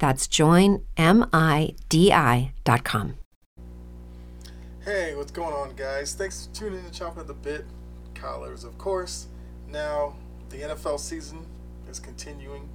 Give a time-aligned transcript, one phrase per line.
[0.00, 0.84] That's joinmidi.com.
[4.82, 6.14] Hey, what's going on, guys?
[6.14, 7.66] Thanks for tuning in to Chopping at the Bit.
[8.22, 9.28] Evers, of course.
[9.68, 10.14] Now,
[10.50, 11.46] the NFL season
[11.88, 12.68] is continuing.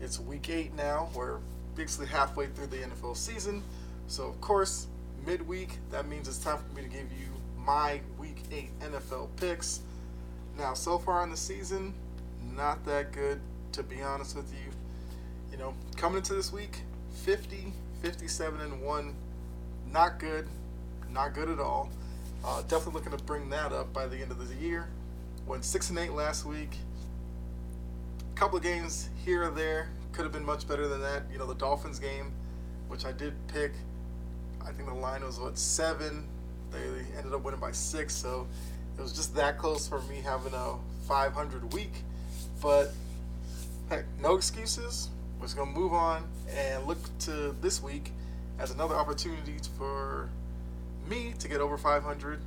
[0.00, 1.08] It's week eight now.
[1.14, 1.38] We're
[1.74, 3.62] basically halfway through the NFL season.
[4.08, 4.88] So, of course,
[5.26, 9.80] midweek, that means it's time for me to give you my week eight NFL picks.
[10.58, 11.94] Now, so far in the season,
[12.54, 13.40] not that good,
[13.72, 14.73] to be honest with you.
[15.54, 16.80] You know, coming into this week,
[17.22, 19.14] 50, 57, and 1,
[19.92, 20.48] not good
[21.14, 21.88] not good at all.
[22.44, 24.88] Uh, definitely looking to bring that up by the end of the year.
[25.46, 26.76] Went six and eight last week.
[28.34, 31.22] A couple of games here or there could have been much better than that.
[31.32, 32.32] You know, the Dolphins game,
[32.88, 33.72] which I did pick.
[34.60, 36.26] I think the line was what seven.
[36.70, 36.78] They
[37.16, 38.48] ended up winning by six, so
[38.98, 40.74] it was just that close for me having a
[41.06, 41.92] 500 week.
[42.60, 42.92] But
[43.88, 45.10] heck, no excuses.
[45.44, 46.24] We're just gonna move on
[46.56, 48.12] and look to this week
[48.58, 50.30] as another opportunity for
[51.06, 52.40] me to get over 500.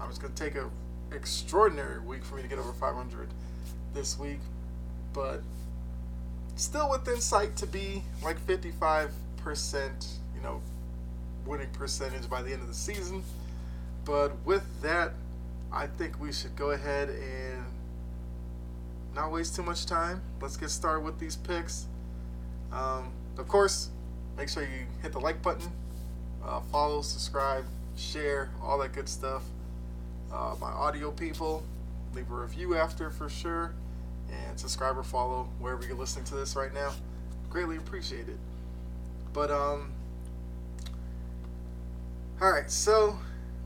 [0.00, 0.70] I'm just to take a
[1.10, 3.26] extraordinary week for me to get over 500
[3.94, 4.38] this week,
[5.12, 5.42] but
[6.54, 9.10] still within sight to be like 55%,
[10.32, 10.62] you know,
[11.46, 13.24] winning percentage by the end of the season.
[14.04, 15.14] But with that,
[15.72, 17.64] I think we should go ahead and
[19.16, 20.22] not waste too much time.
[20.40, 21.88] Let's get started with these picks.
[22.72, 23.90] Um, of course,
[24.36, 25.70] make sure you hit the like button,
[26.44, 27.64] uh, follow, subscribe,
[27.96, 29.42] share, all that good stuff.
[30.32, 31.64] Uh, my audio people,
[32.14, 33.74] leave a review after for sure,
[34.30, 36.92] and subscribe or follow wherever you're listening to this right now.
[37.50, 38.38] Greatly appreciate it.
[39.32, 39.92] But um,
[42.40, 42.70] all right.
[42.70, 43.18] So,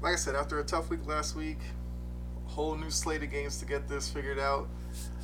[0.03, 1.59] like I said, after a tough week last week,
[2.47, 4.69] whole new slate of games to get this figured out.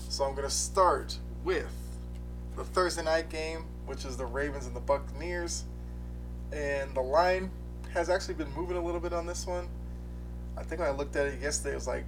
[0.08, 1.66] So I'm gonna start with
[2.56, 5.64] the Thursday night game, which is the Ravens and the Buccaneers,
[6.52, 7.50] and the line
[7.92, 9.68] has actually been moving a little bit on this one.
[10.56, 12.04] I think when I looked at it yesterday, it was like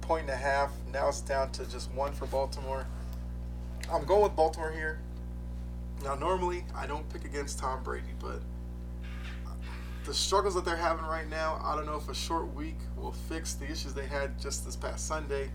[0.00, 0.72] point and a half.
[0.92, 2.86] Now it's down to just one for Baltimore.
[3.92, 5.00] I'm going with Baltimore here.
[6.02, 8.42] Now, normally I don't pick against Tom Brady, but
[10.04, 13.12] the struggles that they're having right now, I don't know if a short week will
[13.12, 15.50] fix the issues they had just this past Sunday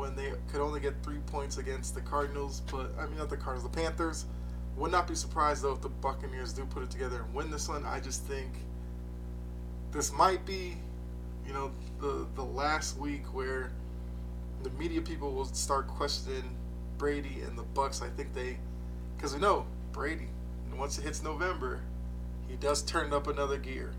[0.00, 2.62] when they could only get three points against the Cardinals.
[2.70, 4.24] But I mean, not the Cardinals, the Panthers.
[4.76, 7.68] Would not be surprised though if the Buccaneers do put it together and win this
[7.68, 7.84] one.
[7.84, 8.48] I just think
[9.92, 10.78] this might be,
[11.46, 13.72] you know, the the last week where
[14.62, 16.56] the media people will start questioning
[16.96, 18.00] Brady and the Bucks.
[18.00, 18.58] I think they,
[19.16, 20.28] because we know Brady,
[20.74, 21.80] once it hits November,
[22.48, 23.92] he does turn up another gear.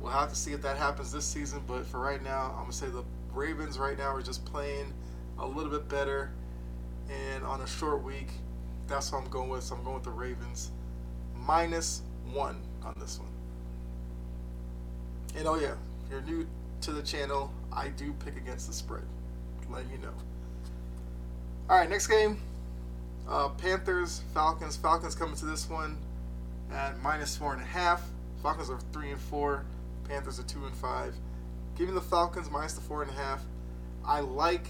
[0.00, 2.72] We'll have to see if that happens this season, but for right now, I'm gonna
[2.72, 4.92] say the Ravens right now are just playing
[5.38, 6.30] a little bit better,
[7.10, 8.28] and on a short week,
[8.86, 9.64] that's what I'm going with.
[9.64, 10.70] So I'm going with the Ravens
[11.34, 13.30] minus one on this one.
[15.36, 16.46] And oh yeah, if you're new
[16.82, 19.04] to the channel, I do pick against the spread.
[19.70, 20.14] Let you know.
[21.68, 22.40] All right, next game.
[23.28, 24.76] Uh, Panthers, Falcons.
[24.76, 25.98] Falcons coming to this one
[26.72, 28.02] at minus four and a half.
[28.42, 29.64] Falcons are three and four.
[30.08, 31.14] Panthers are two and five.
[31.76, 33.44] Giving the Falcons minus the four and a half.
[34.04, 34.66] I like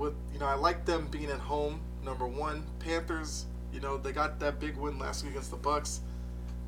[0.00, 2.64] with you know I like them being at home number one.
[2.80, 6.00] Panthers, you know, they got that big win last week against the Bucks.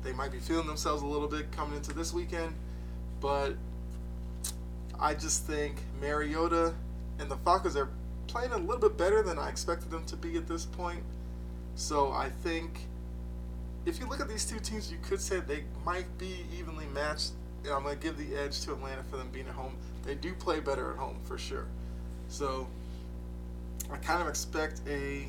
[0.03, 2.53] They might be feeling themselves a little bit coming into this weekend,
[3.19, 3.53] but
[4.99, 6.73] I just think Mariota
[7.19, 7.89] and the Falcons are
[8.27, 11.03] playing a little bit better than I expected them to be at this point.
[11.75, 12.87] So I think
[13.85, 17.31] if you look at these two teams, you could say they might be evenly matched.
[17.63, 19.77] And I'm going to give the edge to Atlanta for them being at home.
[20.05, 21.65] They do play better at home for sure.
[22.27, 22.67] So
[23.93, 25.27] I kind of expect a.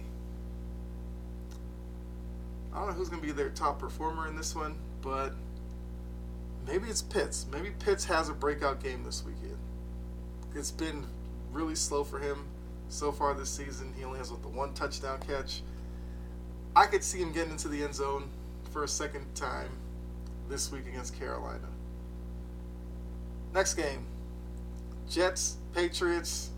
[2.73, 5.35] I don't know who's going to be their top performer in this one, but
[6.67, 7.47] maybe it's Pitts.
[7.53, 9.59] Maybe Pitts has a breakout game this weekend.
[10.57, 11.07] It's been
[11.53, 12.47] really slow for him
[12.89, 13.93] so far this season.
[13.97, 15.63] He only has what, the one touchdown catch.
[16.75, 18.29] I could see him getting into the end zone
[18.73, 19.71] for a second time
[20.49, 21.69] this week against Carolina.
[23.53, 24.07] Next game
[25.09, 26.51] Jets, Patriots,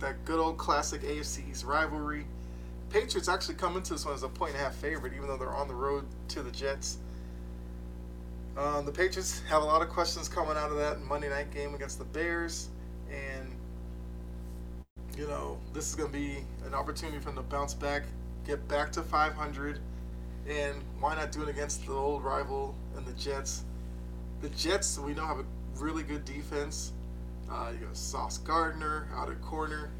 [0.00, 2.26] that good old classic AFC East rivalry.
[2.90, 5.36] Patriots actually come into this one as a point and a half favorite, even though
[5.36, 6.98] they're on the road to the Jets.
[8.56, 11.74] Um, the Patriots have a lot of questions coming out of that Monday night game
[11.74, 12.68] against the Bears,
[13.10, 13.54] and
[15.16, 18.04] you know this is going to be an opportunity for them to bounce back,
[18.44, 19.78] get back to 500,
[20.48, 23.64] and why not do it against the old rival and the Jets?
[24.40, 25.44] The Jets we know have a
[25.76, 26.92] really good defense.
[27.50, 29.90] Uh, you got Sauce Gardner out of corner.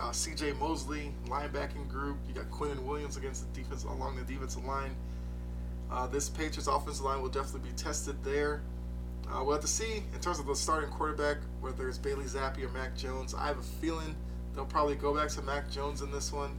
[0.00, 0.52] Uh, C.J.
[0.54, 2.16] Mosley, linebacking group.
[2.26, 4.96] You got Quinnen Williams against the defense along the defensive line.
[5.90, 8.62] Uh, this Patriots offensive line will definitely be tested there.
[9.30, 12.62] Uh, we'll have to see in terms of the starting quarterback whether it's Bailey Zappe
[12.62, 13.34] or Mac Jones.
[13.34, 14.14] I have a feeling
[14.54, 16.56] they'll probably go back to Mac Jones in this one.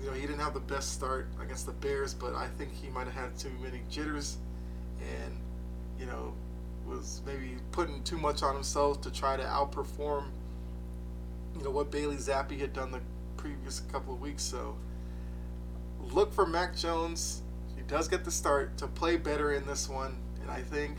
[0.00, 2.88] You know, he didn't have the best start against the Bears, but I think he
[2.88, 4.38] might have had too many jitters,
[5.00, 5.36] and
[5.98, 6.34] you know,
[6.86, 10.26] was maybe putting too much on himself to try to outperform,
[11.56, 13.00] you know, what Bailey Zappe had done the
[13.36, 14.42] previous couple of weeks.
[14.42, 14.76] So
[16.00, 17.42] look for Mac Jones.
[17.76, 20.96] He does get the start to play better in this one, and I think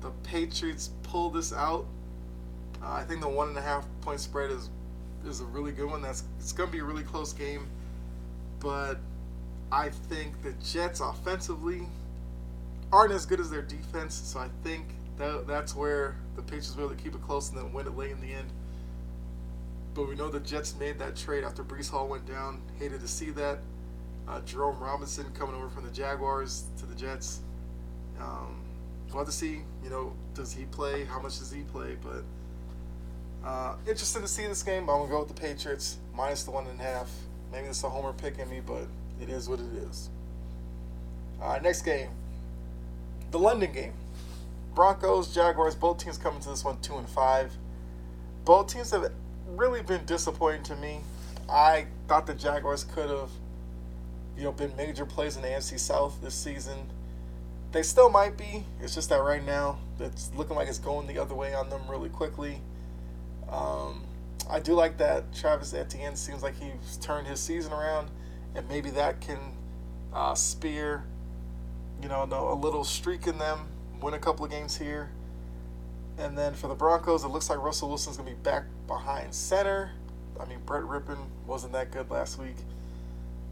[0.00, 1.86] the Patriots pull this out.
[2.82, 4.70] Uh, I think the one and a half point spread is
[5.24, 6.02] is a really good one.
[6.02, 7.68] That's it's going to be a really close game,
[8.58, 8.98] but
[9.70, 11.86] I think the Jets offensively
[12.92, 14.14] aren't as good as their defense.
[14.14, 14.86] So I think
[15.18, 17.86] that that's where the Patriots will be able to keep it close and then win
[17.86, 18.48] it late in the end.
[19.94, 22.60] But we know the Jets made that trade after Breece Hall went down.
[22.78, 23.60] Hated to see that.
[24.28, 27.40] Uh, Jerome Robinson coming over from the Jaguars to the Jets.
[28.20, 28.60] Um,
[29.08, 29.62] we'll have to see.
[29.82, 31.04] You know, does he play?
[31.04, 31.96] How much does he play?
[32.00, 34.86] But uh, interested to see this game.
[34.86, 37.10] But I'm gonna go with the Patriots minus the one and a half.
[37.50, 38.86] Maybe is a homer pick in me, but
[39.20, 40.08] it is what it is.
[41.40, 42.08] All right, next game
[43.32, 43.94] the London game.
[44.74, 47.52] Broncos, Jaguars, both teams coming to this one two and five.
[48.44, 49.10] Both teams have
[49.48, 51.00] really been disappointing to me.
[51.48, 53.30] I thought the Jaguars could have,
[54.36, 56.90] you know, been major plays in the AFC South this season.
[57.72, 58.64] They still might be.
[58.80, 61.82] It's just that right now it's looking like it's going the other way on them
[61.88, 62.60] really quickly.
[63.50, 64.04] Um,
[64.48, 68.10] I do like that Travis Etienne seems like he's turned his season around,
[68.54, 69.38] and maybe that can
[70.12, 71.04] uh, spear
[72.02, 73.68] you know, a little streak in them,
[74.00, 75.10] win a couple of games here.
[76.18, 79.32] And then for the Broncos, it looks like Russell Wilson's going to be back behind
[79.34, 79.92] center.
[80.40, 82.56] I mean, Brett Rypien wasn't that good last week.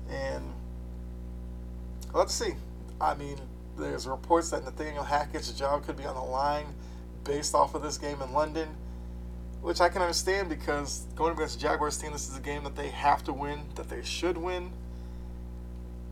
[0.08, 0.52] And
[2.12, 2.54] let's see.
[3.00, 3.38] I mean,
[3.78, 6.66] there's reports that Nathaniel Hackett's job could be on the line
[7.24, 8.68] based off of this game in London,
[9.62, 12.76] which I can understand because going against the Jaguars team, this is a game that
[12.76, 14.72] they have to win, that they should win.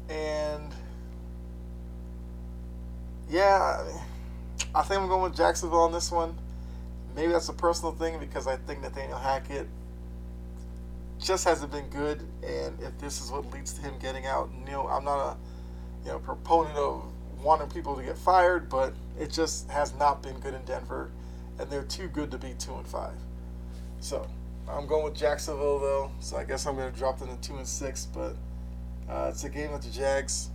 [0.09, 0.73] And
[3.31, 3.85] yeah,
[4.75, 6.37] I think I'm going with Jacksonville on this one.
[7.15, 9.69] Maybe that's a personal thing because I think Nathaniel Hackett
[11.19, 14.73] just hasn't been good, and if this is what leads to him getting out, you
[14.73, 15.37] know, I'm not a
[16.05, 17.05] you know proponent of
[17.43, 21.11] wanting people to get fired, but it just has not been good in Denver,
[21.59, 23.15] and they're too good to be two and five.
[24.01, 24.29] So
[24.69, 27.57] I'm going with Jacksonville though, so I guess I'm going to drop them to two
[27.57, 28.37] and six, but
[29.09, 30.51] uh, it's a game that the Jags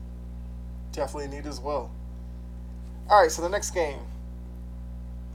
[0.92, 1.92] definitely need as well.
[3.10, 4.00] All right, so the next game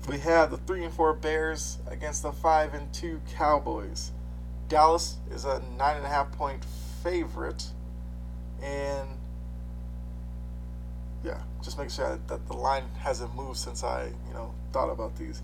[0.09, 4.13] we have the three and four Bears against the five and two Cowboys.
[4.69, 6.65] Dallas is a nine and a half point
[7.03, 7.67] favorite,
[8.63, 9.09] and
[11.23, 15.17] yeah, just make sure that the line hasn't moved since I you know thought about
[15.17, 15.43] these.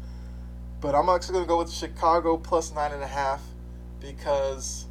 [0.81, 3.43] But I'm actually gonna go with Chicago plus nine and a half
[4.01, 4.87] because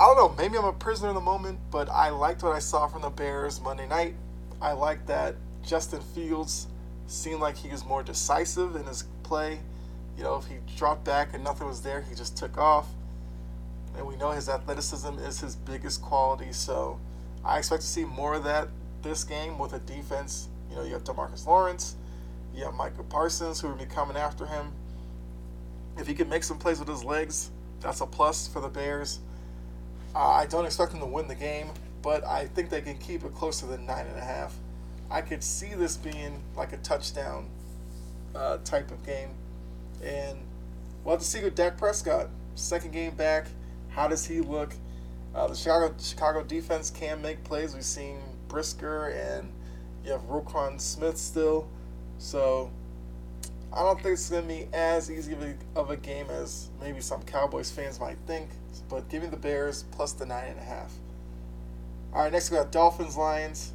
[0.00, 0.34] I don't know.
[0.42, 3.10] Maybe I'm a prisoner in the moment, but I liked what I saw from the
[3.10, 4.14] Bears Monday night.
[4.62, 6.68] I liked that Justin Fields
[7.06, 9.60] seemed like he was more decisive in his play.
[10.16, 12.86] You know, if he dropped back and nothing was there, he just took off.
[13.94, 16.54] And we know his athleticism is his biggest quality.
[16.54, 16.98] So
[17.44, 18.68] I expect to see more of that
[19.02, 20.48] this game with a defense.
[20.70, 21.96] You know, you have Demarcus Lawrence,
[22.54, 24.72] you have Michael Parsons who will be coming after him.
[25.98, 29.20] If he can make some plays with his legs, that's a plus for the Bears.
[30.14, 31.70] Uh, I don't expect them to win the game,
[32.02, 34.56] but I think they can keep it closer than nine and a half.
[35.10, 37.48] I could see this being like a touchdown
[38.34, 39.30] uh, type of game,
[40.02, 40.38] and
[41.04, 42.28] we'll have to see with Dak Prescott.
[42.54, 43.46] Second game back,
[43.88, 44.74] how does he look?
[45.34, 47.74] Uh, the Chicago Chicago defense can make plays.
[47.74, 49.52] We've seen Brisker and
[50.04, 51.68] You have Roquan Smith still.
[52.18, 52.70] So
[53.72, 56.70] I don't think it's going to be as easy of a, of a game as
[56.80, 58.50] maybe some Cowboys fans might think.
[58.88, 60.88] But give me the Bears plus the 9.5.
[62.12, 63.72] All right, next we got Dolphins Lions.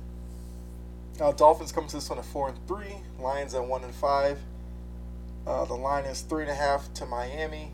[1.22, 2.86] Uh, Dolphins come to this one at 4 and 3.
[3.20, 4.40] Lions at 1 and 5.
[5.48, 7.72] Uh, the line is 3.5 to Miami.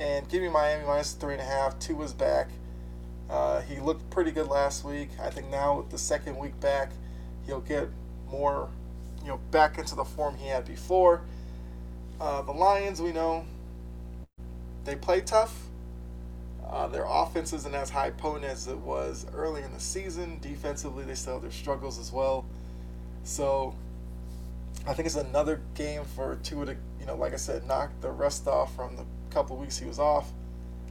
[0.00, 1.78] And give me Miami minus 3.5.
[1.80, 2.48] Tua's back.
[3.28, 5.10] Uh, he looked pretty good last week.
[5.20, 6.92] I think now with the second week back,
[7.44, 7.88] he'll get
[8.30, 8.70] more,
[9.20, 11.22] you know, back into the form he had before.
[12.20, 13.44] Uh, the Lions, we know,
[14.84, 15.56] they play tough.
[16.66, 20.38] Uh, their offense isn't as high potent as it was early in the season.
[20.40, 22.44] Defensively, they still have their struggles as well.
[23.24, 23.74] So,
[24.86, 28.10] I think it's another game for Tua to, you know, like I said, knock the
[28.10, 30.30] rust off from the couple weeks he was off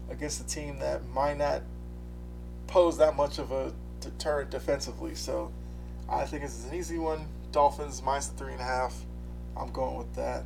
[0.09, 1.63] against a team that might not
[2.67, 5.15] pose that much of a deterrent defensively.
[5.15, 5.51] So
[6.09, 7.27] I think is an easy one.
[7.51, 8.95] Dolphins minus the three and a half.
[9.55, 10.43] I'm going with that.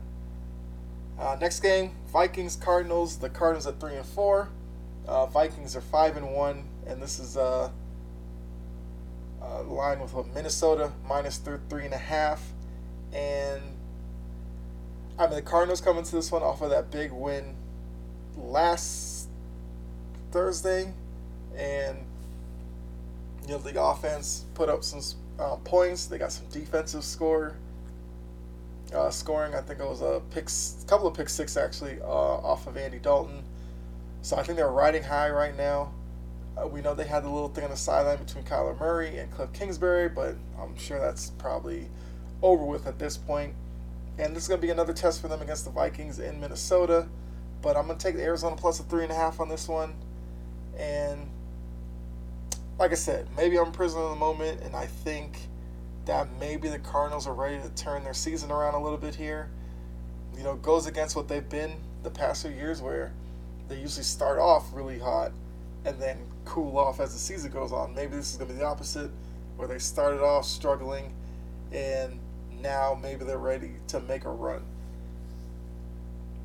[1.20, 3.18] Uh, next game, Vikings Cardinals.
[3.18, 4.50] The Cardinals at three and four.
[5.08, 7.70] Uh, Vikings are five and one, and this is uh,
[9.41, 12.41] uh line with what, Minnesota minus th- three and a half.
[13.13, 13.62] And
[15.18, 17.56] I mean the Cardinals come into this one off of that big win
[18.38, 19.27] last
[20.32, 20.94] Thursday,
[21.56, 21.98] and
[23.44, 25.01] you know, the offense put up some
[25.39, 26.06] uh, points.
[26.06, 27.56] They got some defensive score
[28.93, 29.55] uh, scoring.
[29.55, 32.77] I think it was a pick, a couple of pick six actually uh, off of
[32.77, 33.43] Andy Dalton.
[34.21, 35.93] So I think they're riding high right now.
[36.57, 39.31] Uh, we know they had the little thing on the sideline between Kyler Murray and
[39.31, 41.89] Cliff Kingsbury, but I'm sure that's probably
[42.41, 43.53] over with at this point.
[44.19, 47.07] And this is going to be another test for them against the Vikings in Minnesota.
[47.62, 49.67] But I'm going to take the Arizona plus a three and a half on this
[49.67, 49.93] one.
[50.77, 51.29] And
[52.77, 55.38] like I said, maybe I'm prisoner of the moment, and I think
[56.05, 59.50] that maybe the Cardinals are ready to turn their season around a little bit here.
[60.36, 63.12] You know, goes against what they've been the past few years, where
[63.67, 65.31] they usually start off really hot
[65.86, 67.93] and then cool off as the season goes on.
[67.93, 69.12] Maybe this is going to be the opposite,
[69.58, 71.13] where they started off struggling,
[71.72, 72.20] and
[72.62, 74.63] now maybe they're ready to make a run.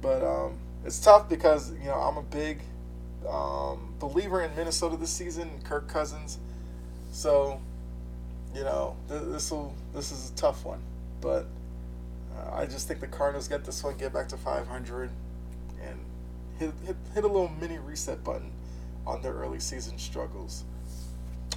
[0.00, 2.60] But um, it's tough because you know I'm a big
[3.28, 6.38] um, believer in Minnesota this season, Kirk Cousins.
[7.12, 7.60] So,
[8.56, 10.80] you know, th- this will this is a tough one,
[11.20, 11.46] but
[12.34, 15.10] uh, I just think the Cardinals get this one, get back to 500,
[15.82, 16.00] and
[16.58, 18.50] hit, hit hit a little mini reset button
[19.06, 20.64] on their early season struggles.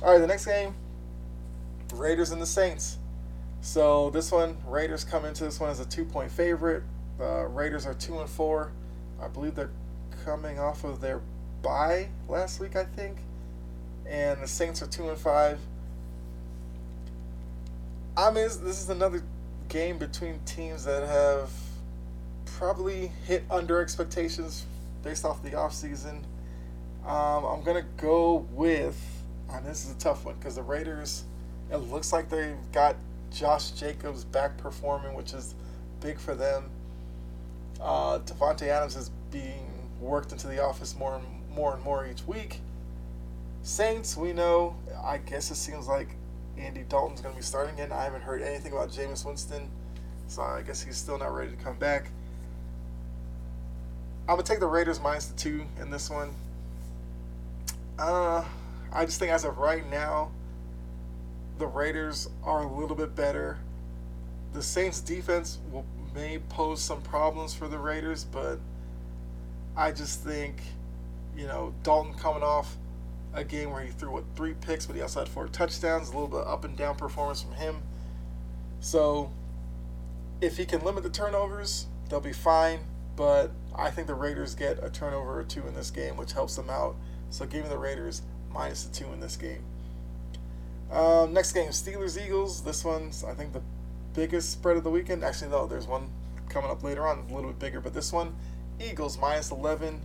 [0.03, 0.75] All right, the next game,
[1.93, 2.97] Raiders and the Saints.
[3.61, 6.83] So this one, Raiders come into this one as a two point favorite.
[7.19, 8.73] Uh, Raiders are two and four.
[9.21, 9.71] I believe they're
[10.25, 11.21] coming off of their
[11.61, 13.19] bye last week, I think,
[14.05, 15.59] and the Saints are two and five.
[18.19, 19.23] I mean, this is another
[19.69, 21.49] game between teams that have
[22.43, 24.65] probably hit under expectations
[25.03, 26.23] based off the offseason.
[27.05, 28.99] Um, I'm gonna go with,
[29.49, 31.23] and this is a tough one because the Raiders.
[31.71, 32.97] It looks like they've got
[33.31, 35.55] Josh Jacobs back performing, which is
[36.01, 36.69] big for them.
[37.79, 39.65] Uh, Davante Adams is being
[40.01, 42.59] worked into the office more and more and more each week.
[43.63, 44.75] Saints, we know.
[45.01, 46.09] I guess it seems like
[46.59, 47.91] Andy Dalton's going to be starting again.
[47.91, 49.69] I haven't heard anything about Jameis Winston,
[50.27, 52.11] so I guess he's still not ready to come back.
[54.27, 56.35] I'm gonna take the Raiders minus the two in this one.
[57.97, 58.45] Uh,
[58.93, 60.29] I just think as of right now,
[61.57, 63.57] the Raiders are a little bit better.
[64.53, 68.59] The Saints defense will may pose some problems for the Raiders, but
[69.75, 70.61] I just think
[71.39, 72.75] you know, Dalton coming off
[73.33, 76.09] a game where he threw what three picks, but he also had four touchdowns.
[76.09, 77.81] A little bit up and down performance from him.
[78.79, 79.31] So,
[80.41, 82.79] if he can limit the turnovers, they'll be fine.
[83.15, 86.55] But I think the Raiders get a turnover or two in this game, which helps
[86.55, 86.95] them out.
[87.29, 88.21] So, give me the Raiders
[88.51, 89.63] minus the two in this game.
[90.91, 92.63] Um, next game, Steelers Eagles.
[92.63, 93.61] This one's I think the
[94.13, 95.23] biggest spread of the weekend.
[95.23, 96.09] Actually, no, there's one
[96.49, 97.79] coming up later on, a little bit bigger.
[97.79, 98.35] But this one,
[98.79, 100.01] Eagles minus 11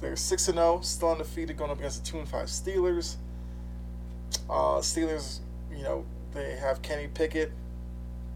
[0.00, 3.16] they're six and zero, oh, still undefeated, going up against the two and five Steelers.
[4.48, 5.40] Uh, Steelers,
[5.74, 7.52] you know, they have Kenny Pickett,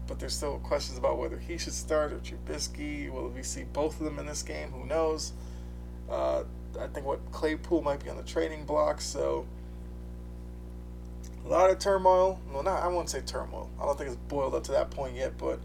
[0.07, 3.11] but there's still questions about whether he should start or Trubisky.
[3.11, 4.71] Will we see both of them in this game?
[4.71, 5.33] Who knows?
[6.09, 6.43] Uh,
[6.79, 9.45] I think what Claypool might be on the trading block, so
[11.45, 12.39] a lot of turmoil.
[12.51, 13.69] Well, not I won't say turmoil.
[13.79, 15.59] I don't think it's boiled up to that point yet, but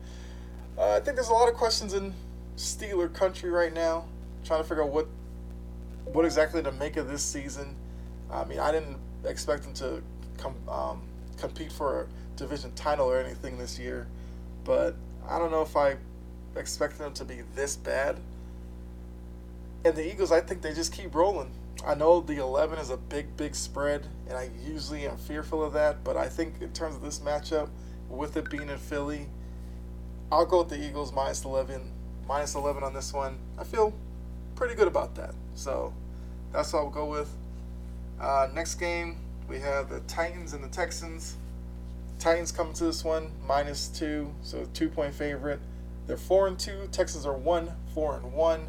[0.78, 2.14] uh, I think there's a lot of questions in
[2.56, 4.06] Steeler country right now,
[4.44, 5.06] trying to figure out what
[6.12, 7.76] what exactly to make of this season.
[8.30, 10.02] I mean, I didn't expect them to
[10.70, 11.02] um,
[11.36, 14.06] compete for a division title or anything this year,
[14.64, 14.96] but
[15.28, 15.96] I don't know if I
[16.56, 18.18] expect them to be this bad.
[19.84, 21.50] And the Eagles, I think they just keep rolling.
[21.86, 25.72] I know the 11 is a big, big spread, and I usually am fearful of
[25.74, 27.68] that, but I think in terms of this matchup,
[28.08, 29.26] with it being in Philly,
[30.30, 31.92] I'll go with the Eagles minus 11.
[32.26, 33.38] Minus 11 on this one.
[33.58, 33.92] I feel
[34.56, 35.34] pretty good about that.
[35.54, 35.94] So
[36.52, 37.30] that's what I'll go with.
[38.20, 41.36] Uh, next game, we have the Titans and the Texans.
[42.18, 45.60] Titans coming to this one minus two, so two point favorite.
[46.06, 46.88] They're four and two.
[46.90, 48.66] Texans are one, four and one.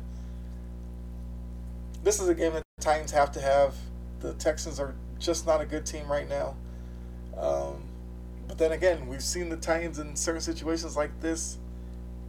[2.03, 3.75] This is a game that the Titans have to have.
[4.19, 6.55] The Texans are just not a good team right now.
[7.37, 7.83] Um,
[8.47, 11.57] but then again, we've seen the Titans in certain situations like this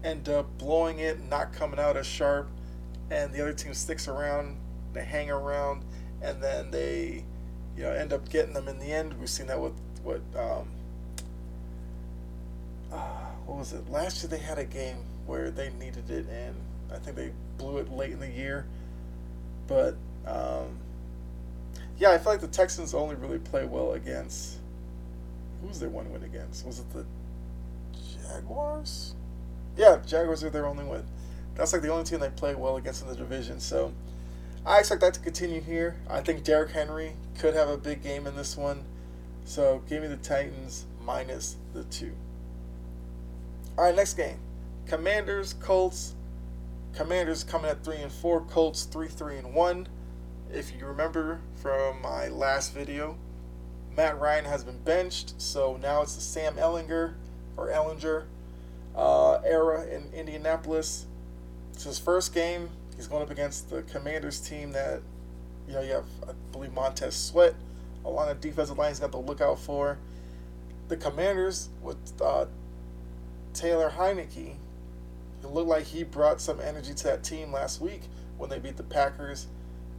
[0.04, 2.48] end up blowing it, not coming out as sharp,
[3.10, 4.56] and the other team sticks around,
[4.92, 5.84] they hang around,
[6.22, 7.24] and then they,
[7.76, 9.18] you know, end up getting them in the end.
[9.18, 10.68] We've seen that with what, um,
[12.92, 12.96] uh,
[13.46, 13.88] what was it?
[13.90, 16.54] Last year they had a game where they needed it, and
[16.92, 18.66] I think they blew it late in the year.
[19.66, 19.96] But
[20.26, 20.78] um,
[21.98, 24.58] yeah, I feel like the Texans only really play well against.
[25.60, 26.64] Who was their one win against?
[26.64, 27.04] Was it the
[28.22, 29.14] Jaguars?
[29.76, 31.04] Yeah, Jaguars are their only win.
[31.58, 33.58] That's like the only team they play well against in the division.
[33.58, 33.92] So
[34.64, 35.96] I expect that to continue here.
[36.08, 38.84] I think Derrick Henry could have a big game in this one.
[39.44, 42.12] So give me the Titans minus the two.
[43.76, 44.38] All right, next game.
[44.86, 46.14] Commanders, Colts.
[46.94, 48.40] Commanders coming at three and four.
[48.40, 49.88] Colts three, three and one.
[50.52, 53.16] If you remember from my last video,
[53.96, 57.14] Matt Ryan has been benched, so now it's the Sam Ehlinger
[57.56, 58.26] or Ehlinger
[58.94, 61.06] uh, era in Indianapolis.
[61.78, 62.70] It's his first game.
[62.96, 65.00] He's going up against the Commanders team that,
[65.68, 67.54] you know, you have, I believe, Montez Sweat
[68.04, 69.96] along the defensive line he's got to look out for.
[70.88, 72.46] The Commanders with uh,
[73.54, 74.56] Taylor Heinicke,
[75.44, 78.00] it looked like he brought some energy to that team last week
[78.38, 79.46] when they beat the Packers.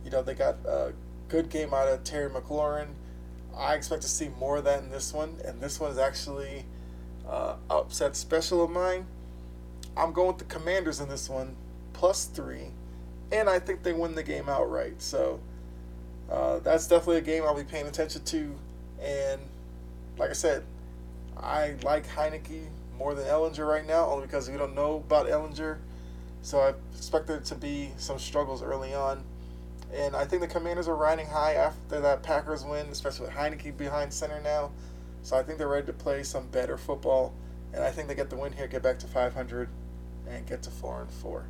[0.03, 0.91] You know, they got a
[1.29, 2.87] good game out of Terry McLaurin.
[3.55, 6.65] I expect to see more of that in this one, and this one is actually
[7.25, 9.05] uh, upset special of mine.
[9.95, 11.55] I'm going with the Commanders in this one,
[11.99, 12.71] plus three,
[13.29, 15.01] and I think they win the game outright.
[15.01, 15.41] So
[16.31, 18.55] uh, that's definitely a game I'll be paying attention to.
[19.01, 19.41] And
[20.17, 20.63] like I said,
[21.35, 25.79] I like Heinicke more than Ehlinger right now, only because we don't know about Ehlinger.
[26.41, 29.21] So I expect there to be some struggles early on.
[29.93, 33.75] And I think the Commanders are riding high after that Packers win, especially with Heinicke
[33.75, 34.71] behind center now.
[35.21, 37.33] So I think they're ready to play some better football.
[37.73, 39.67] And I think they get the win here, get back to 500,
[40.29, 41.45] and get to 4 and 4.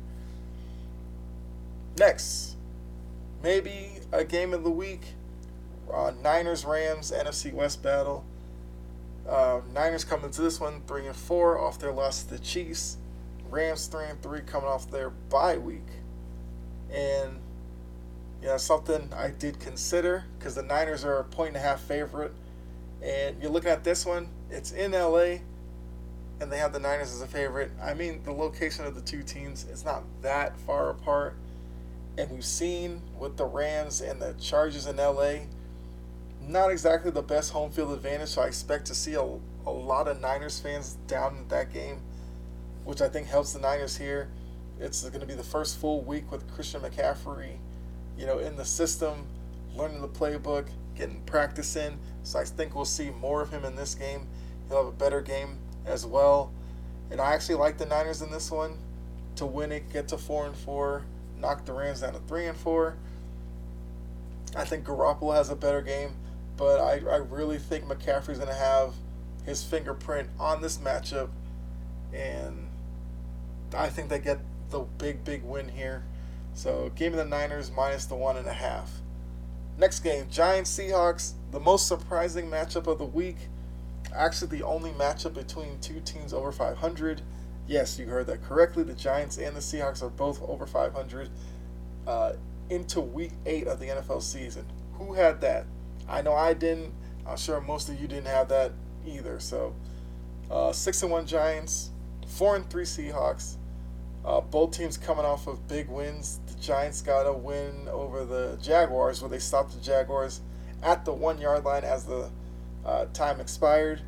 [1.98, 2.56] Next,
[3.42, 5.02] maybe a game of the week
[5.92, 8.24] uh, Niners Rams NFC West battle.
[9.28, 12.96] Uh, Niners coming to this one three and four off their loss to the Chiefs.
[13.48, 15.86] Rams three and three coming off their bye week,
[16.92, 17.40] and
[18.42, 22.32] yeah, something I did consider because the Niners are a point and a half favorite,
[23.02, 24.28] and you're looking at this one.
[24.50, 25.38] It's in LA,
[26.40, 27.72] and they have the Niners as a favorite.
[27.82, 31.34] I mean, the location of the two teams is not that far apart,
[32.20, 35.46] and we've seen with the Rams and the Chargers in LA
[36.50, 40.08] not exactly the best home field advantage, so I expect to see a, a lot
[40.08, 42.00] of Niners fans down in that game,
[42.84, 44.28] which I think helps the Niners here.
[44.78, 47.58] It's going to be the first full week with Christian McCaffrey,
[48.18, 49.26] you know, in the system,
[49.76, 51.98] learning the playbook, getting practice in.
[52.22, 54.26] So I think we'll see more of him in this game.
[54.68, 56.52] He'll have a better game as well.
[57.10, 58.78] And I actually like the Niners in this one
[59.36, 61.04] to win it, get to four and four,
[61.40, 62.96] knock the Rams down to three and four.
[64.56, 66.14] I think Garoppolo has a better game
[66.60, 68.92] but I, I really think McCaffrey's going to have
[69.46, 71.30] his fingerprint on this matchup,
[72.12, 72.68] and
[73.74, 76.04] I think they get the big, big win here.
[76.52, 78.92] So, game of the Niners minus the one and a half.
[79.78, 83.38] Next game, Giants Seahawks, the most surprising matchup of the week.
[84.14, 87.22] Actually, the only matchup between two teams over 500.
[87.70, 88.82] Yes, you heard that correctly.
[88.82, 91.30] The Giants and the Seahawks are both over 500
[92.04, 92.32] uh,
[92.68, 94.66] into week eight of the NFL season.
[94.94, 95.66] Who had that?
[96.08, 96.92] I know I didn't.
[97.24, 98.72] I'm sure most of you didn't have that
[99.06, 99.38] either.
[99.38, 99.76] So,
[100.50, 101.90] uh, six and one Giants,
[102.26, 103.54] four and three Seahawks.
[104.24, 106.40] Uh, both teams coming off of big wins.
[106.48, 110.40] The Giants got a win over the Jaguars, where they stopped the Jaguars
[110.82, 112.32] at the one yard line as the
[112.84, 114.02] uh, time expired.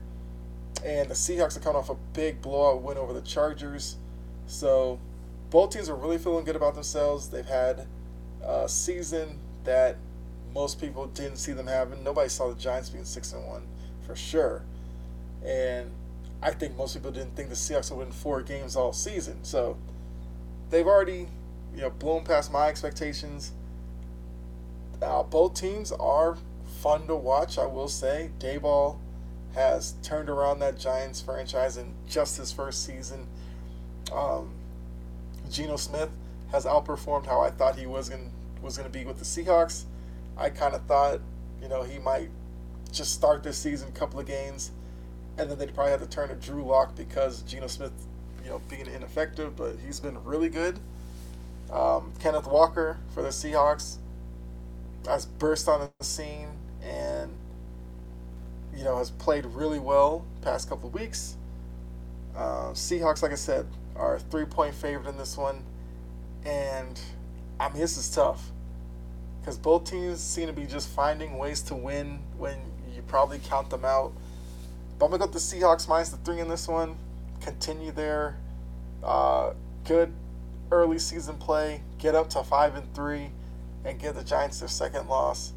[0.85, 3.97] And the Seahawks are coming off a big blowout win over the Chargers.
[4.47, 4.99] So
[5.51, 7.29] both teams are really feeling good about themselves.
[7.29, 7.87] They've had
[8.43, 9.97] a season that
[10.53, 12.03] most people didn't see them having.
[12.03, 13.63] Nobody saw the Giants being six and one
[14.07, 14.65] for sure.
[15.45, 15.91] And
[16.43, 19.45] I think most people didn't think the Seahawks would win four games all season.
[19.45, 19.77] So
[20.71, 21.29] they've already,
[21.75, 23.53] you know, blown past my expectations.
[25.01, 26.37] Uh, both teams are
[26.81, 28.31] fun to watch, I will say.
[28.39, 28.99] Daboll
[29.55, 33.27] has turned around that Giants franchise in just his first season.
[34.13, 34.51] Um,
[35.51, 36.11] Geno Smith
[36.51, 38.31] has outperformed how I thought he was going
[38.63, 39.85] was going to be with the Seahawks.
[40.37, 41.21] I kind of thought,
[41.61, 42.31] you know, he might
[42.93, 44.71] just start this season a couple of games,
[45.37, 47.93] and then they'd probably have to turn to Drew Lock because Geno Smith,
[48.45, 50.79] you know, being ineffective, but he's been really good.
[51.71, 53.97] Um, Kenneth Walker for the Seahawks
[55.07, 56.49] has burst on the scene
[56.83, 57.33] and
[58.77, 61.37] you know has played really well past couple of weeks.
[62.37, 65.63] Uh, Seahawks, like I said, are three point favorite in this one,
[66.45, 67.01] and
[67.61, 68.51] I mean this is tough
[69.41, 72.57] because both teams seem to be just finding ways to win when
[72.95, 74.13] you probably count them out.
[74.99, 76.97] But I'm gonna go with the Seahawks minus the three in this one.
[77.41, 78.37] Continue their
[79.03, 79.53] uh,
[79.85, 80.13] good
[80.71, 83.31] early season play, get up to five and three,
[83.85, 85.53] and give the Giants their second loss.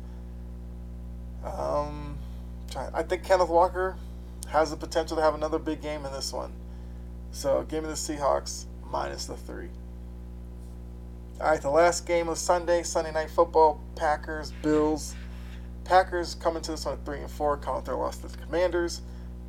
[1.44, 2.15] Um,
[2.76, 3.96] I think Kenneth Walker
[4.50, 6.54] has the potential to have another big game in this one.
[7.32, 9.70] So give me the Seahawks minus the three.
[11.40, 15.16] All right, the last game of Sunday, Sunday night football, Packers, Bills.
[15.84, 18.38] Packers come into this one at three and four, come with their loss to the
[18.38, 19.02] Commanders.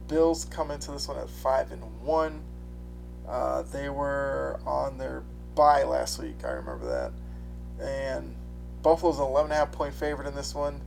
[0.09, 2.43] Bills come into this one at five and one.
[3.29, 5.23] Uh, they were on their
[5.55, 6.45] bye last week.
[6.45, 6.87] I remember
[7.79, 7.85] that.
[7.85, 8.35] And
[8.83, 10.81] Buffalo's an 11 and a half point favorite in this one.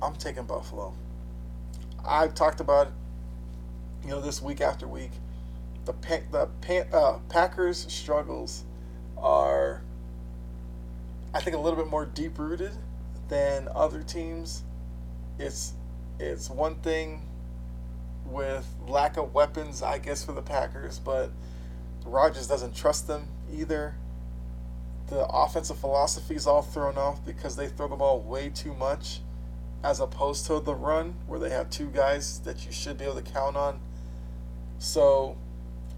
[0.00, 0.94] I'm taking Buffalo.
[2.04, 2.88] I've talked about
[4.04, 5.12] you know, this week after week.
[5.84, 5.94] The
[6.30, 8.64] the uh, Packers' struggles
[9.16, 9.82] are,
[11.34, 12.72] I think, a little bit more deep rooted
[13.28, 14.62] than other teams.
[15.38, 15.72] It's
[16.18, 17.28] it's one thing
[18.24, 21.30] with lack of weapons, I guess, for the Packers, but
[22.04, 23.96] Rodgers doesn't trust them either.
[25.08, 29.20] The offensive philosophy is all thrown off because they throw the ball way too much
[29.84, 33.20] as opposed to the run where they have two guys that you should be able
[33.20, 33.80] to count on.
[34.78, 35.36] So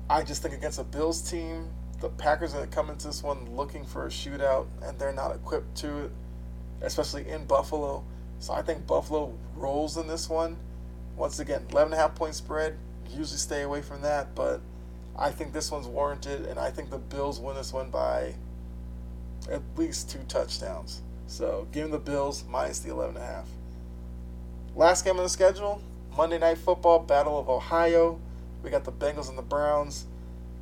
[0.09, 1.69] I just think against a Bills team,
[2.01, 5.13] the Packers are going to come into this one looking for a shootout, and they're
[5.13, 6.11] not equipped to it,
[6.83, 8.05] especially in Buffalo.
[8.41, 10.57] So I think Buffalo rolls in this one.
[11.17, 12.77] Once again, 11.5 point spread.
[13.09, 14.61] Usually stay away from that, but
[15.17, 18.35] I think this one's warranted, and I think the Bills win this one by
[19.51, 21.03] at least two touchdowns.
[21.27, 23.45] So give them the Bills minus the 11.5.
[24.77, 25.81] Last game on the schedule
[26.17, 28.19] Monday Night Football, Battle of Ohio.
[28.63, 30.07] We got the Bengals and the Browns.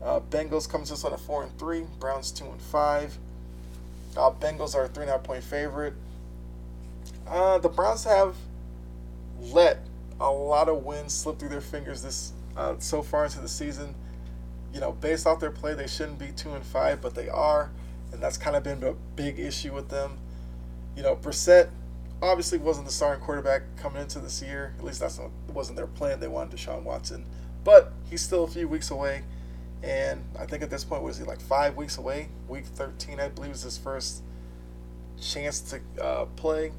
[0.02, 1.86] Uh, Bengals comes to us on a four and three.
[1.98, 3.16] Browns two and five.
[4.14, 5.94] Uh, Bengals are a three and a half point favorite.
[7.26, 8.36] Uh, the Browns have
[9.40, 9.78] let
[10.20, 13.94] a lot of wins slip through their fingers this uh, so far into the season.
[14.74, 17.70] You know, based off their play, they shouldn't be two and five, but they are,
[18.12, 20.18] and that's kind of been a big issue with them.
[20.96, 21.70] You know, Brissett
[22.22, 24.74] obviously wasn't the starting quarterback coming into this year.
[24.78, 26.20] At least that's not, wasn't their plan.
[26.20, 27.26] They wanted Deshaun Watson,
[27.64, 29.24] but he's still a few weeks away.
[29.82, 32.28] And I think at this point, was he like five weeks away?
[32.48, 34.22] Week 13, I believe, is his first
[35.20, 36.72] chance to uh, play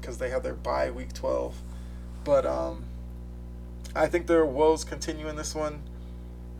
[0.00, 1.56] because they have their bye week 12.
[2.24, 2.84] But um,
[3.96, 5.82] I think their woes continue in this one.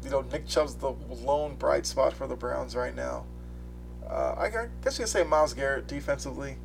[0.03, 3.25] You know, Nick Chubb's the lone bright spot for the Browns right now.
[4.09, 6.57] Uh, I guess you could say Myles Garrett defensively.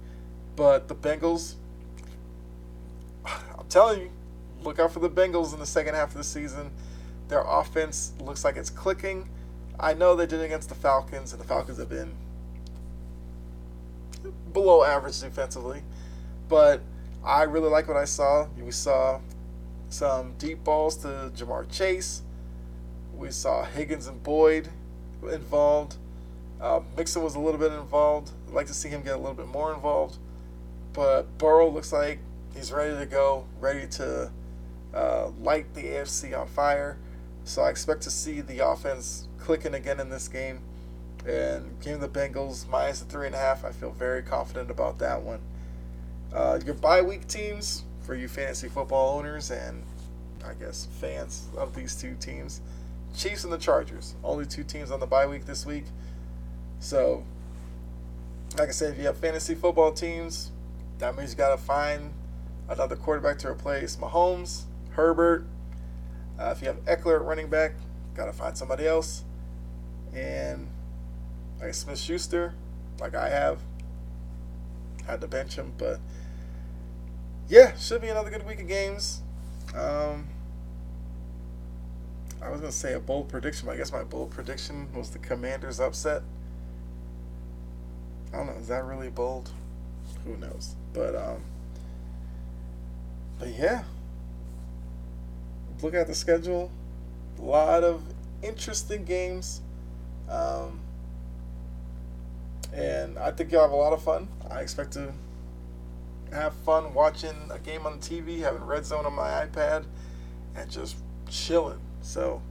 [0.59, 1.55] But the Bengals,
[3.25, 4.11] I'm telling you,
[4.61, 6.71] look out for the Bengals in the second half of the season.
[7.29, 9.29] Their offense looks like it's clicking.
[9.79, 12.11] I know they did against the Falcons, and the Falcons have been
[14.51, 15.81] below average defensively.
[16.49, 16.81] But
[17.23, 18.49] I really like what I saw.
[18.61, 19.21] We saw
[19.87, 22.21] some deep balls to Ja'Marr Chase.
[23.15, 24.67] We saw Higgins and Boyd
[25.23, 25.95] involved.
[26.59, 28.31] Uh, Mixon was a little bit involved.
[28.49, 30.17] I'd like to see him get a little bit more involved.
[30.93, 32.19] But Burrow looks like
[32.53, 34.31] he's ready to go, ready to
[34.93, 36.97] uh, light the AFC on fire.
[37.43, 40.61] So I expect to see the offense clicking again in this game.
[41.25, 43.65] And game the Bengals minus the three and a half.
[43.65, 45.41] I feel very confident about that one.
[46.33, 49.83] Uh, your bye week teams for you fantasy football owners and
[50.45, 52.61] I guess fans of these two teams.
[53.15, 54.15] Chiefs and the Chargers.
[54.23, 55.85] Only two teams on the bye week this week.
[56.79, 57.23] So,
[58.57, 60.51] like I said, if you have fantasy football teams,
[60.99, 62.13] that means you got to find
[62.67, 65.45] another quarterback to replace Mahomes, Herbert.
[66.37, 67.73] Uh, if you have Ekeler at running back,
[68.13, 69.23] got to find somebody else.
[70.13, 70.69] And
[71.61, 72.53] like Smith Schuster,
[72.99, 73.59] like I have,
[75.05, 75.73] had to bench him.
[75.77, 75.99] But
[77.47, 79.21] yeah, should be another good week of games.
[79.75, 80.27] Um,
[82.41, 85.19] I was gonna say a bold prediction, but I guess my bold prediction was the
[85.19, 86.23] Commanders upset.
[88.33, 88.53] I don't know.
[88.53, 89.51] Is that really bold?
[90.25, 90.75] Who knows?
[90.93, 91.41] But um,
[93.39, 93.83] but yeah.
[95.81, 96.69] Look at the schedule.
[97.39, 98.03] A lot of
[98.43, 99.61] interesting games.
[100.29, 100.81] Um,
[102.73, 104.27] and I think you'll have a lot of fun.
[104.49, 105.13] I expect to
[106.31, 109.85] have fun watching a game on the TV, having Red Zone on my iPad,
[110.55, 110.97] and just
[111.29, 111.79] chilling.
[112.01, 112.41] So,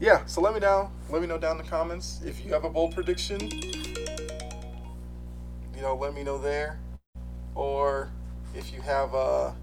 [0.00, 0.26] yeah.
[0.26, 0.90] So let me know.
[1.10, 3.48] Let me know down in the comments if you have a bold prediction.
[5.78, 6.80] You know, let me know there,
[7.54, 8.10] or
[8.52, 9.54] if you have a,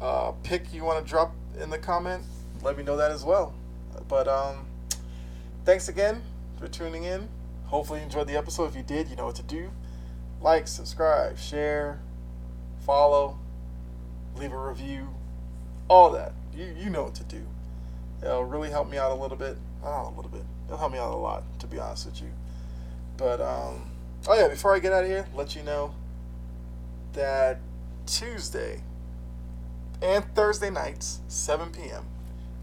[0.00, 2.24] a pick you want to drop in the comment,
[2.64, 3.54] let me know that as well.
[4.08, 4.66] But um,
[5.64, 6.20] thanks again
[6.58, 7.28] for tuning in.
[7.66, 8.64] Hopefully, you enjoyed the episode.
[8.64, 9.70] If you did, you know what to do.
[10.40, 12.00] Like, subscribe, share,
[12.84, 13.38] follow,
[14.34, 15.14] leave a review,
[15.86, 16.32] all that.
[16.52, 17.46] You you know what to do.
[18.20, 19.58] It'll really help me out a little bit.
[19.84, 20.42] A little bit.
[20.66, 22.32] It'll help me out a lot, to be honest with you.
[23.16, 23.90] But um,
[24.26, 25.94] oh yeah, before I get out of here, let you know
[27.12, 27.60] that
[28.06, 28.82] Tuesday
[30.02, 32.04] and Thursday nights, 7 p.m.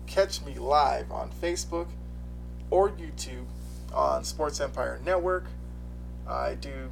[0.05, 1.87] Catch me live on Facebook
[2.69, 3.45] or YouTube
[3.93, 5.45] on Sports Empire Network.
[6.27, 6.89] I do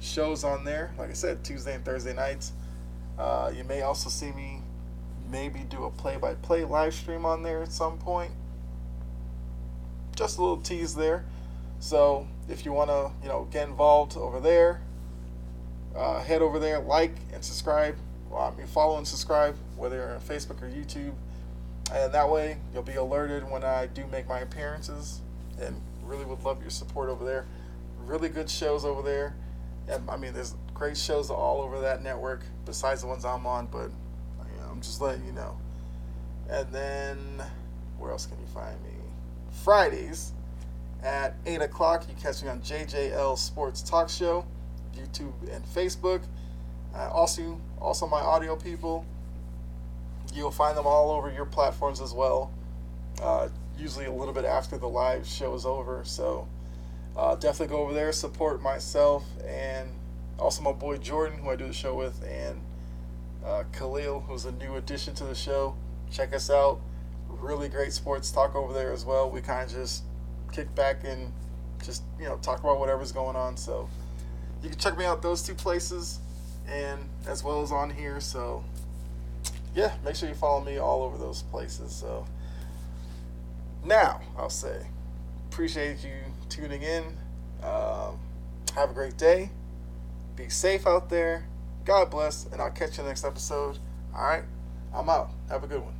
[0.00, 2.52] shows on there, like I said, Tuesday and Thursday nights.
[3.18, 4.62] Uh, you may also see me
[5.30, 8.32] maybe do a play-by-play live stream on there at some point.
[10.16, 11.24] Just a little tease there.
[11.78, 14.82] So if you want to, you know, get involved over there,
[15.94, 17.96] uh, head over there, like and subscribe.
[18.28, 21.14] Well, I mean, follow and subscribe, whether you're on Facebook or YouTube,
[21.92, 25.20] and that way you'll be alerted when I do make my appearances.
[25.60, 27.46] And really would love your support over there.
[28.04, 29.34] Really good shows over there.
[29.88, 33.66] And I mean, there's great shows all over that network besides the ones I'm on,
[33.66, 33.90] but
[34.52, 35.56] you know, I'm just letting you know.
[36.48, 37.18] And then
[37.98, 38.90] where else can you find me?
[39.64, 40.32] Fridays
[41.02, 42.06] at 8 o'clock.
[42.08, 44.44] You catch me on JJL Sports Talk Show,
[44.96, 46.22] YouTube and Facebook.
[46.94, 49.04] Uh, also, also my audio people.
[50.34, 52.52] You'll find them all over your platforms as well.
[53.20, 56.02] Uh, usually a little bit after the live show is over.
[56.04, 56.46] So
[57.16, 59.88] uh, definitely go over there, support myself, and
[60.38, 62.60] also my boy Jordan, who I do the show with, and
[63.44, 65.76] uh, Khalil, who's a new addition to the show.
[66.10, 66.80] Check us out.
[67.28, 69.30] Really great sports talk over there as well.
[69.30, 70.04] We kind of just
[70.60, 71.32] kick back and
[71.82, 73.56] just you know talk about whatever's going on.
[73.56, 73.88] So
[74.62, 76.20] you can check me out those two places,
[76.68, 78.20] and as well as on here.
[78.20, 78.64] So
[79.74, 81.92] yeah, make sure you follow me all over those places.
[81.92, 82.26] So
[83.84, 84.86] now I'll say
[85.50, 86.14] appreciate you
[86.48, 87.04] tuning in.
[87.62, 88.18] Um,
[88.74, 89.50] have a great day.
[90.36, 91.46] Be safe out there.
[91.84, 93.78] God bless, and I'll catch you next episode.
[94.14, 94.44] All right,
[94.94, 95.30] I'm out.
[95.48, 95.99] Have a good one.